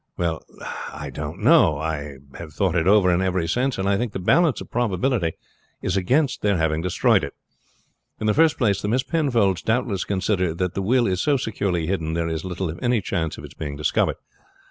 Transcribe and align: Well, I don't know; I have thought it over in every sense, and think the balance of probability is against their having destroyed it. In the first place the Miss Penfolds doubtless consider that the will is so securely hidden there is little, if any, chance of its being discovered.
Well, 0.17 0.41
I 0.91 1.11
don't 1.11 1.43
know; 1.43 1.77
I 1.77 2.17
have 2.39 2.53
thought 2.53 2.73
it 2.75 2.87
over 2.87 3.13
in 3.13 3.21
every 3.21 3.47
sense, 3.47 3.77
and 3.77 3.87
think 3.99 4.13
the 4.13 4.17
balance 4.17 4.59
of 4.59 4.71
probability 4.71 5.33
is 5.83 5.95
against 5.95 6.41
their 6.41 6.57
having 6.57 6.81
destroyed 6.81 7.23
it. 7.23 7.35
In 8.19 8.25
the 8.25 8.33
first 8.33 8.57
place 8.57 8.81
the 8.81 8.87
Miss 8.87 9.03
Penfolds 9.03 9.61
doubtless 9.61 10.03
consider 10.03 10.55
that 10.55 10.73
the 10.73 10.81
will 10.81 11.05
is 11.05 11.21
so 11.21 11.37
securely 11.37 11.85
hidden 11.85 12.13
there 12.15 12.27
is 12.29 12.43
little, 12.43 12.71
if 12.71 12.81
any, 12.81 12.99
chance 12.99 13.37
of 13.37 13.43
its 13.45 13.53
being 13.53 13.75
discovered. 13.75 14.15